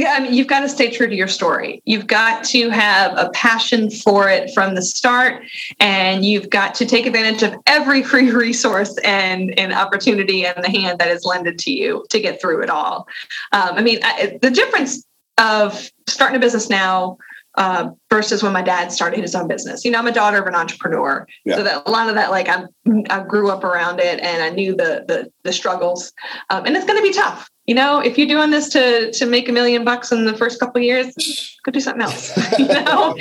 [0.01, 1.83] yeah, I mean, you've got to stay true to your story.
[1.85, 5.43] You've got to have a passion for it from the start,
[5.81, 10.71] and you've got to take advantage of every free resource and, and opportunity in the
[10.71, 13.09] hand that is lended to you to get through it all.
[13.53, 15.05] Um, I mean, I, the difference
[15.39, 17.19] of starting a business now
[17.55, 19.85] uh, versus when my dad started his own business.
[19.85, 21.57] You know, I'm a daughter of an entrepreneur, yeah.
[21.57, 22.65] so that a lot of that, like I,
[23.11, 26.13] I grew up around it, and I knew the the, the struggles,
[26.51, 29.27] um, and it's going to be tough you know, if you're doing this to to
[29.27, 31.15] make a million bucks in the first couple years,
[31.63, 32.35] go do something else.
[32.59, 33.15] you know,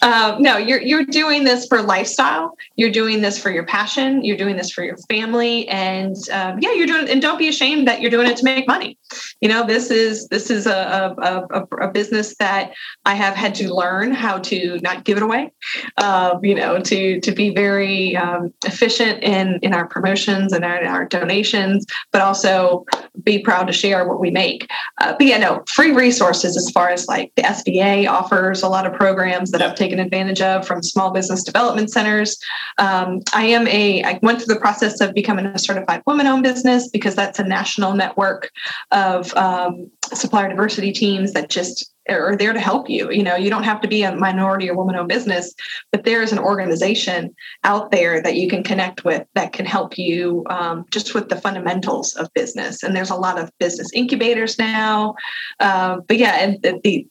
[0.00, 2.56] um, no, you're you're doing this for lifestyle.
[2.76, 4.24] You're doing this for your passion.
[4.24, 7.10] You're doing this for your family, and um, yeah, you're doing.
[7.10, 8.96] And don't be ashamed that you're doing it to make money.
[9.42, 12.72] You know, this is this is a a, a, a business that
[13.04, 15.52] I have had to learn how to not give it away.
[15.98, 20.82] Um, you know, to to be very um, efficient in in our promotions and our,
[20.86, 22.86] our donations, but also
[23.22, 24.68] be proud to share what we make.
[25.00, 28.86] Uh, but yeah, no, free resources as far as like the SBA offers a lot
[28.86, 29.64] of programs that.
[29.64, 32.38] I've taken advantage of from small business development centers.
[32.78, 36.42] Um, I am a, I went through the process of becoming a certified woman owned
[36.42, 38.50] business because that's a national network
[38.90, 43.10] of um, supplier diversity teams that just are there to help you.
[43.10, 45.54] You know, you don't have to be a minority or woman owned business,
[45.90, 49.96] but there is an organization out there that you can connect with that can help
[49.98, 52.82] you um, just with the fundamentals of business.
[52.82, 55.14] And there's a lot of business incubators now.
[55.60, 57.06] Uh, but yeah, and the, the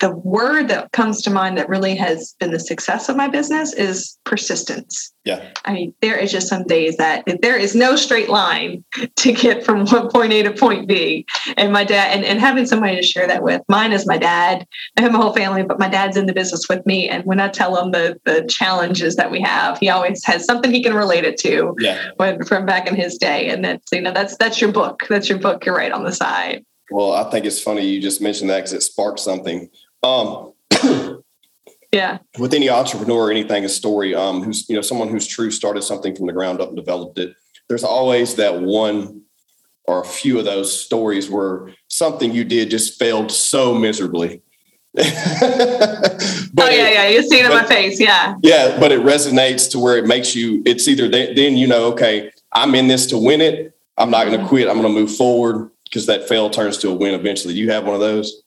[0.00, 3.72] the word that comes to mind that really has been the success of my business
[3.72, 5.12] is persistence.
[5.24, 5.48] Yeah.
[5.64, 8.84] I mean, there is just some days that there is no straight line
[9.16, 11.24] to get from one point A to point B.
[11.56, 14.66] And my dad, and, and having somebody to share that with, mine is my dad.
[14.98, 17.08] I have my whole family, but my dad's in the business with me.
[17.08, 20.70] And when I tell him the, the challenges that we have, he always has something
[20.70, 22.10] he can relate it to yeah.
[22.16, 23.48] when, from back in his day.
[23.48, 25.04] And that's, you know, that's, that's your book.
[25.08, 25.64] That's your book.
[25.64, 26.64] You're right on the side.
[26.90, 29.68] Well, I think it's funny you just mentioned that because it sparked something
[30.06, 30.52] um,
[31.92, 32.18] yeah.
[32.38, 35.82] With any entrepreneur or anything, a story, um, who's, you know, someone who's true started
[35.82, 37.34] something from the ground up and developed it.
[37.68, 39.22] There's always that one
[39.84, 44.42] or a few of those stories where something you did just failed so miserably.
[44.94, 48.34] but oh yeah, yeah, you see it in my face, yeah.
[48.42, 50.62] Yeah, but it resonates to where it makes you.
[50.64, 53.74] It's either then you know, okay, I'm in this to win it.
[53.98, 54.68] I'm not going to quit.
[54.68, 57.52] I'm going to move forward because that fail turns to a win eventually.
[57.54, 58.42] Do You have one of those.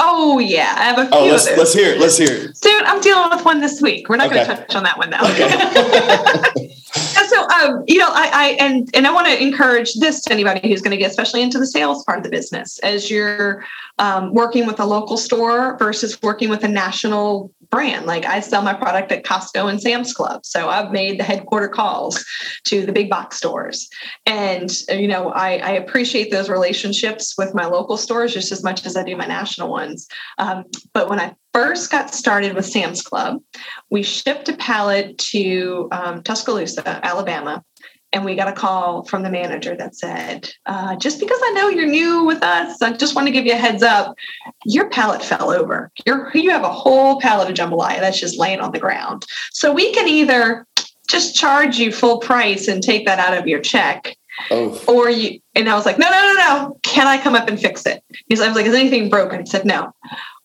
[0.00, 1.18] Oh yeah, I have a few.
[1.18, 2.00] Oh, let's let's hear it.
[2.00, 2.60] Let's hear it.
[2.60, 4.08] Dude, I'm dealing with one this week.
[4.08, 4.44] We're not okay.
[4.44, 5.18] going to touch on that one though.
[5.22, 6.74] Okay.
[7.28, 10.68] so, um, you know, I, I and and I want to encourage this to anybody
[10.68, 13.64] who's going to get especially into the sales part of the business as you're
[13.98, 18.06] um, working with a local store versus working with a national brand.
[18.06, 20.44] Like I sell my product at Costco and Sam's Club.
[20.44, 22.24] So I've made the headquarter calls
[22.64, 23.88] to the big box stores.
[24.26, 28.86] And, you know, I, I appreciate those relationships with my local stores just as much
[28.86, 30.08] as I do my national ones.
[30.38, 33.40] Um, but when I first got started with Sam's Club,
[33.90, 37.64] we shipped a pallet to um, Tuscaloosa, Alabama
[38.12, 41.68] and we got a call from the manager that said, uh, "Just because I know
[41.68, 44.14] you're new with us, I just want to give you a heads up.
[44.64, 45.90] Your pallet fell over.
[46.06, 49.26] You're, you have a whole pallet of jambalaya that's just laying on the ground.
[49.52, 50.66] So we can either
[51.08, 54.16] just charge you full price and take that out of your check,
[54.50, 54.80] oh.
[54.86, 56.78] or you." And I was like, "No, no, no, no.
[56.82, 59.46] Can I come up and fix it?" Because I was like, "Is anything broken?" He
[59.46, 59.92] said, "No."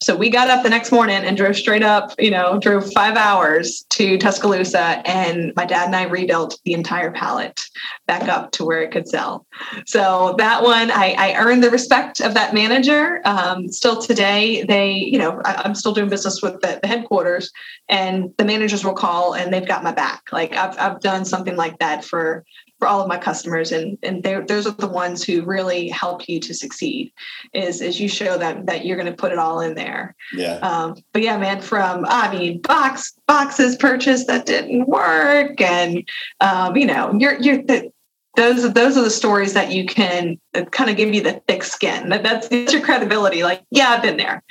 [0.04, 3.16] So we got up the next morning and drove straight up, you know, drove five
[3.16, 5.02] hours to Tuscaloosa.
[5.08, 7.62] And my dad and I rebuilt the entire pallet
[8.06, 9.46] back up to where it could sell.
[9.86, 13.22] So that one, I, I earned the respect of that manager.
[13.24, 17.50] Um, still today, they, you know, I, am still doing business with the, the, headquarters
[17.88, 20.24] and the managers will call and they've got my back.
[20.34, 22.44] Like I've, I've done something like that for
[22.84, 26.38] for all of my customers and and those are the ones who really help you
[26.38, 27.14] to succeed
[27.54, 30.14] is is you show them that you're going to put it all in there.
[30.34, 30.58] Yeah.
[30.58, 36.06] Um, but yeah man from i mean box boxes purchased that didn't work and
[36.42, 37.90] um, you know you're you're the,
[38.36, 40.38] those those are the stories that you can
[40.72, 42.10] kind of give you the thick skin.
[42.10, 44.44] That, that's, that's your credibility like yeah i've been there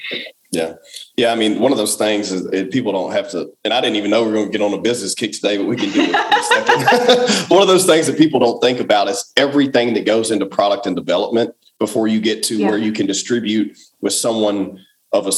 [0.52, 0.74] yeah.
[1.16, 1.32] Yeah.
[1.32, 3.96] I mean, one of those things is it, people don't have to, and I didn't
[3.96, 5.90] even know we are going to get on a business kick today, but we can
[5.90, 6.12] do it
[7.50, 10.86] one of those things that people don't think about is everything that goes into product
[10.86, 12.68] and development before you get to yeah.
[12.68, 14.78] where you can distribute with someone
[15.12, 15.32] of a,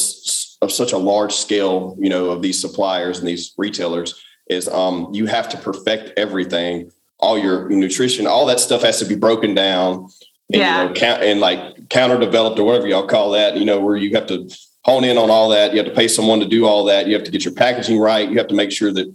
[0.61, 5.09] of such a large scale, you know, of these suppliers and these retailers is um,
[5.13, 9.55] you have to perfect everything, all your nutrition, all that stuff has to be broken
[9.55, 10.07] down
[10.51, 10.83] and, yeah.
[10.83, 13.95] you know, count, and like counter developed or whatever y'all call that, you know, where
[13.95, 14.49] you have to
[14.85, 15.71] hone in on all that.
[15.71, 17.07] You have to pay someone to do all that.
[17.07, 18.29] You have to get your packaging right.
[18.29, 19.07] You have to make sure that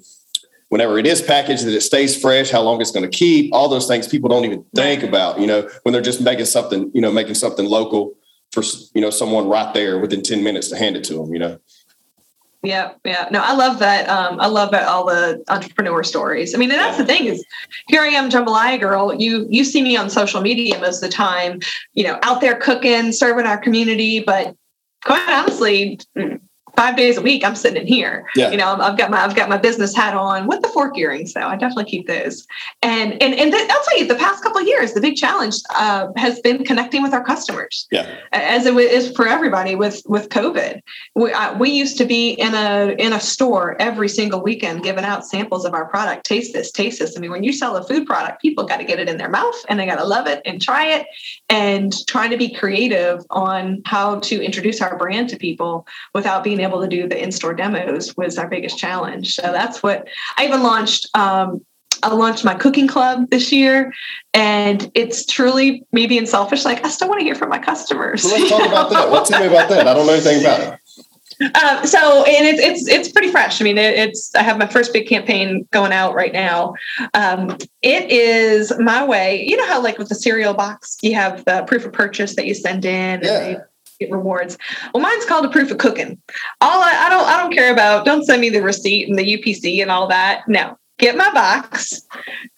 [0.68, 3.68] whenever it is packaged, that it stays fresh, how long it's going to keep, all
[3.68, 7.00] those things people don't even think about, you know, when they're just making something, you
[7.00, 8.14] know, making something local
[8.50, 11.38] for, you know, someone right there within 10 minutes to hand it to them, you
[11.38, 11.58] know?
[12.62, 13.28] Yeah, yeah.
[13.30, 14.08] No, I love that.
[14.08, 16.54] Um, I love that all the entrepreneur stories.
[16.54, 17.42] I mean, and that's the thing is,
[17.86, 19.14] here I am, jambalaya girl.
[19.14, 21.60] You you see me on social media most of the time,
[21.94, 24.20] you know, out there cooking, serving our community.
[24.20, 24.54] But
[25.04, 26.00] quite honestly,
[26.76, 28.26] five days a week I'm sitting in here.
[28.34, 28.50] Yeah.
[28.50, 31.32] You know, I've got my I've got my business hat on with the fork earrings,
[31.34, 31.46] though.
[31.46, 32.46] I definitely keep those.
[32.82, 36.08] And and and I'll tell you, the past couple of years, the big challenge uh,
[36.16, 37.86] has been connecting with our customers.
[37.90, 38.14] Yeah.
[38.32, 40.80] As it is for everybody with with COVID.
[41.14, 45.04] We uh, we used to be in a in a store every single weekend giving
[45.04, 46.24] out samples of our product.
[46.26, 47.16] Taste this, taste this.
[47.16, 49.28] I mean, when you sell a food product, people got to get it in their
[49.28, 51.06] mouth and they got to love it and try it.
[51.48, 56.59] And trying to be creative on how to introduce our brand to people without being
[56.62, 59.34] able to do the in-store demos was our biggest challenge.
[59.34, 61.08] So that's what I even launched.
[61.14, 61.64] Um,
[62.02, 63.92] I launched my cooking club this year,
[64.32, 66.64] and it's truly me being selfish.
[66.64, 68.24] Like I still want to hear from my customers.
[68.24, 69.10] Well, let's talk about that.
[69.10, 69.86] Well, tell me about that.
[69.86, 70.80] I don't know anything about it.
[71.42, 73.62] Um, so and it's it's it's pretty fresh.
[73.62, 76.74] I mean, it, it's I have my first big campaign going out right now.
[77.14, 79.46] Um, it is my way.
[79.46, 82.46] You know how like with the cereal box, you have the proof of purchase that
[82.46, 83.20] you send in.
[83.22, 83.60] Yeah.
[84.00, 84.56] Get rewards.
[84.94, 86.20] Well, mine's called a proof of cooking.
[86.62, 88.06] All I, I don't I don't care about.
[88.06, 90.48] Don't send me the receipt and the UPC and all that.
[90.48, 92.02] No, get my box,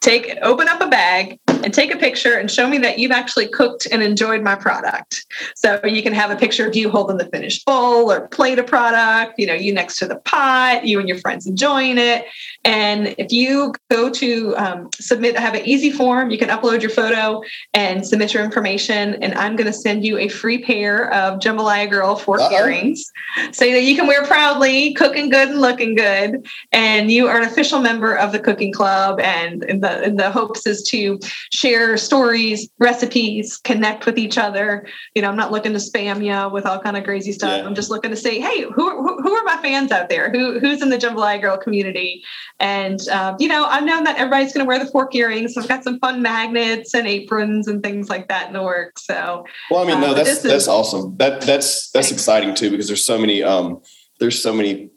[0.00, 3.12] take it open up a bag and take a picture and show me that you've
[3.12, 5.24] actually cooked and enjoyed my product.
[5.54, 8.66] So you can have a picture of you holding the finished bowl or plate of
[8.66, 12.26] product, you know, you next to the pot, you and your friends enjoying it.
[12.64, 16.80] And if you go to um, submit, I have an easy form, you can upload
[16.80, 17.42] your photo
[17.74, 19.14] and submit your information.
[19.22, 22.52] And I'm going to send you a free pair of Jambalaya Girl fork Uh-oh.
[22.52, 23.04] earrings
[23.50, 26.46] so that you can wear proudly, cooking good and looking good.
[26.70, 29.18] And you are an official member of the cooking club.
[29.20, 31.18] And, and the, and the hopes is to
[31.52, 34.86] share stories, recipes, connect with each other.
[35.16, 37.58] You know, I'm not looking to spam you with all kind of crazy stuff.
[37.58, 37.66] Yeah.
[37.66, 40.30] I'm just looking to say, hey, who, who, who are my fans out there?
[40.30, 42.22] Who, who's in the Jambalaya Girl community?
[42.62, 45.54] And, uh, you know, I'm know that everybody's going to wear the fork earrings.
[45.54, 49.04] So I've got some fun magnets and aprons and things like that in the works.
[49.04, 51.16] So, Well, I mean, no, Uh, that's this is- that's awesome.
[51.18, 52.12] That that's that's Thanks.
[52.12, 53.80] exciting too because there's so many um
[54.20, 54.90] there's so many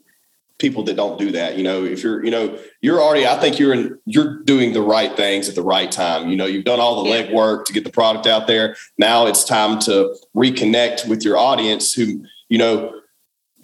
[0.60, 1.58] people that don't do that.
[1.58, 4.82] You know, if you're you know you're already I think you're in you're doing the
[4.82, 6.30] right things at the right time.
[6.30, 7.24] You know, you've done all the Yeah.
[7.24, 8.76] legwork to get the product out there.
[9.00, 12.92] Now it's time to reconnect with your audience who you know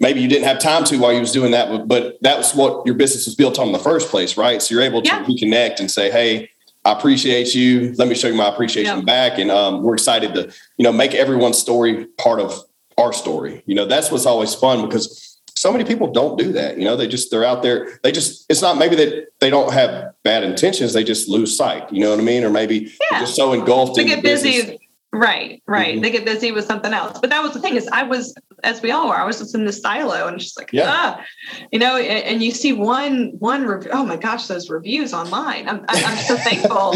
[0.02, 2.54] maybe you didn't have time to while you was doing that but- but that was
[2.54, 5.08] what your business was built on in the first place right so you're able to
[5.08, 5.24] Yeah.
[5.24, 6.50] reconnect and say hey
[6.84, 9.04] i appreciate you let me show you my appreciation Yeah.
[9.04, 10.42] back and um, we're excited to
[10.76, 12.60] you know make everyone's story part of
[12.98, 16.76] our story you know that's what's always fun because so many people don't do that
[16.78, 19.72] you know they just they're out there they just it's not maybe that they don't
[19.72, 22.88] have bad intentions they just lose sight you know what i mean or maybe Yeah.
[23.10, 24.56] they're just so engulfed they in get the business.
[24.64, 24.81] busy.
[25.14, 25.98] Right, right.
[25.98, 26.02] Mhm.
[26.02, 27.18] They get busy with something else.
[27.20, 29.54] But that was the thing is I was, as we all are, I was just
[29.54, 30.84] in the silo and just like, Yeah.
[30.88, 31.24] ah,
[31.70, 33.90] you know, and, and you see one, one review.
[33.92, 35.68] Oh my gosh, those reviews online.
[35.68, 36.94] I'm, I'm so thankful.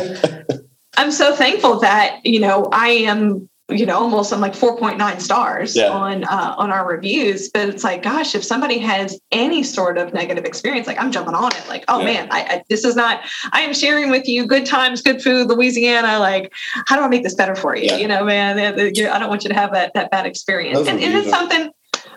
[0.96, 5.74] I'm so thankful that, you know, I am, you know, almost I'm like 4.9 stars
[5.74, 5.88] Yeah.
[5.90, 10.14] on, uh, on our reviews, but it's like, gosh, if somebody has any sort of
[10.14, 12.04] negative experience, like I'm jumping on it, like, oh Yeah.
[12.04, 15.48] man, I, I, this is not, I am sharing with you good times, good food,
[15.48, 16.20] Louisiana.
[16.20, 16.52] Like,
[16.86, 17.86] how do I make this better for you?
[17.86, 17.96] Yeah.
[17.96, 20.78] You know, man, I don't want you to have that that bad experience.
[20.78, 21.70] Those And, and it's something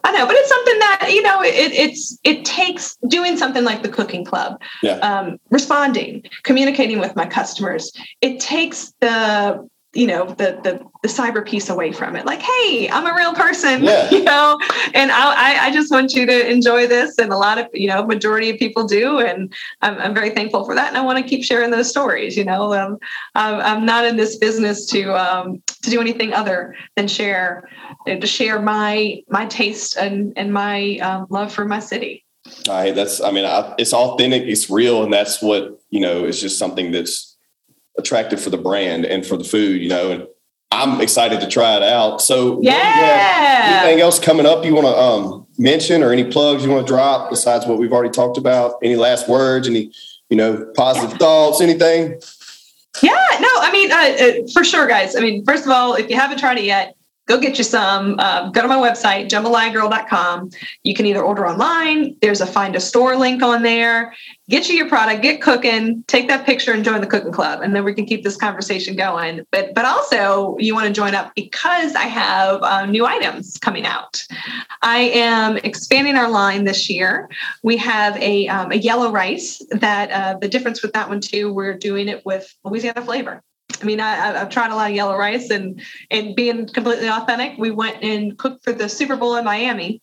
[0.04, 3.82] I know, but it's something that you know, it, it's it takes doing something like
[3.82, 4.98] the cooking club, Yeah.
[4.98, 7.92] um, responding, communicating with my customers.
[8.22, 12.26] It takes the you know the the the cyber piece away from it.
[12.26, 14.10] Like, hey, I'm a real person, Yeah.
[14.12, 14.60] you know,
[14.94, 18.06] and I, I just want you to enjoy this, and a lot of you know
[18.06, 21.24] majority of people do, and I'm, I'm very thankful for that, and I want to
[21.24, 22.38] keep sharing those stories.
[22.38, 22.98] You know, um,
[23.34, 27.68] I'm, I'm not in this business to um, to do anything other than share
[28.08, 32.26] uh, to share my my taste and and my um, love for my city.
[32.70, 36.40] I that's I mean I, it's authentic, it's real, and that's what you know is
[36.40, 37.29] just something that's
[38.00, 39.82] attractive for the brand and for the food.
[39.82, 40.28] You know, and
[40.72, 42.22] I'm excited to try it out.
[42.22, 43.82] So, Yeah.
[43.84, 46.92] anything else coming up you want to um, mention or any plugs you want to
[46.92, 48.76] drop besides what we've already talked about?
[48.84, 49.68] Any last words?
[49.68, 49.92] Any
[50.30, 51.62] you know positive thoughts?
[51.62, 52.20] Anything?
[53.02, 55.16] Yeah, no, I mean, uh, uh, for sure, guys.
[55.16, 56.96] I mean, first of all, if you haven't tried it yet,
[57.30, 58.16] go get you some.
[58.20, 60.50] Uh, go to my website, jambalayagirl.com.
[60.84, 64.14] You can either order online, there's a find a store link on there.
[64.50, 67.62] Get you your product, get cooking, take that picture and join the cooking club.
[67.62, 69.46] And then we can keep this conversation going.
[69.52, 73.86] But but also, you want to join up because I have uh, new items coming
[73.86, 74.26] out.
[74.82, 77.30] I am expanding our line this year.
[77.62, 81.54] We have a, um, a yellow rice that uh, the difference with that one too,
[81.54, 83.44] we're doing it with Louisiana flavor.
[83.82, 87.58] I mean, I, I've tried a lot of yellow rice and and being completely authentic,
[87.58, 90.02] we went and cooked for the Super Bowl in Miami,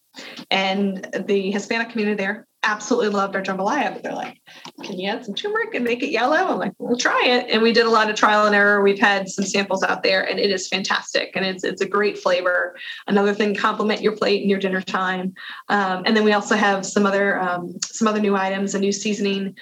[0.50, 4.40] and the Hispanic community there absolutely loved our jambalaya, but they're like,
[4.82, 6.36] can you add some turmeric and make it yellow?
[6.36, 7.46] I'm like, we'll try it.
[7.50, 8.82] And we did a lot of trial and error.
[8.82, 11.30] We've had some samples out there and it is fantastic.
[11.36, 12.76] And it's, it's a great flavor.
[13.06, 15.34] Another thing, complement your plate in your dinner time.
[15.68, 18.92] Um, and then we also have some other, um, some other new items, a new
[18.92, 19.56] seasoning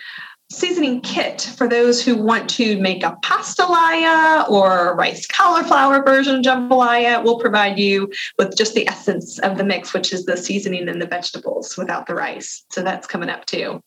[0.58, 6.42] seasoning kit for those who want to make a pastalaya or rice cauliflower version of
[6.42, 7.22] jambalaya.
[7.22, 11.00] We'll provide you with just the essence of the mix, which is the seasoning and
[11.00, 12.64] the vegetables without the rice.
[12.70, 13.82] So that's coming up too.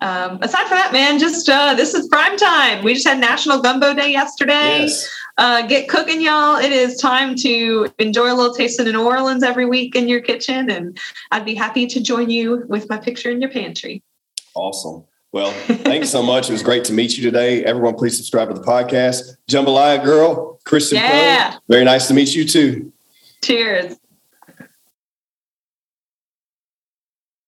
[0.00, 2.84] Um, aside from that, man, just uh, this is prime time.
[2.84, 4.82] We just had National Gumbo Day yesterday.
[4.82, 5.08] Yes.
[5.36, 6.56] Uh, get cooking, y'all.
[6.56, 10.20] It is time to enjoy a little taste of New Orleans every week in your
[10.20, 10.96] kitchen, and
[11.32, 14.02] I'd be happy to join you with my picture in your pantry.
[14.54, 15.04] Awesome.
[15.34, 16.48] Well, thanks so much.
[16.48, 17.64] It was great to meet you today.
[17.64, 19.36] Everyone, please subscribe to the podcast.
[19.50, 20.98] Jambalaya Girl, Kristen.
[20.98, 21.56] Yeah.
[21.68, 22.92] Very nice to meet you too.
[23.42, 23.96] Cheers.